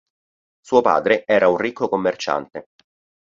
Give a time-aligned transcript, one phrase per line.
[0.65, 2.69] Suo padre era un ricco commerciante.